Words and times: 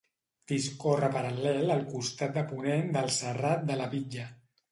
Discorre 0.51 1.09
paral·lel 1.15 1.59
pel 1.73 1.85
costat 1.91 2.33
de 2.39 2.43
ponent 2.53 2.91
del 2.97 3.13
Serrat 3.19 3.67
de 3.71 3.77
la 3.83 3.91
Bitlla. 3.93 4.27